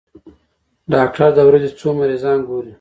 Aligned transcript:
ډاکټر 0.93 1.29
د 1.35 1.39
ورځې 1.47 1.69
څو 1.79 1.87
مريضان 1.99 2.37
ګوري؟ 2.47 2.69